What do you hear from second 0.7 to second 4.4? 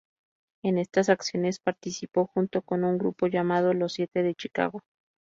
estas acciones participó junto con un grupo llamado los Siete de